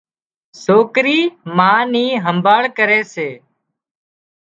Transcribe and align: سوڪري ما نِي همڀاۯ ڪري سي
سوڪري 0.63 1.19
ما 1.57 1.71
نِي 1.91 2.05
همڀاۯ 2.25 2.59
ڪري 2.77 2.99
سي 3.13 3.29